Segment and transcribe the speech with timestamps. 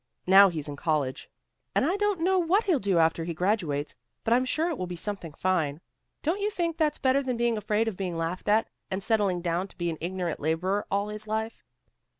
[0.25, 1.29] Now he's in college,
[1.75, 4.87] and I don't know what he'll do after he graduates, but I'm sure it will
[4.87, 5.79] be something fine.
[6.23, 9.67] Don't you think that's better than being afraid of being laughed at, and settling down
[9.67, 11.63] to be an ignorant laborer all his life?"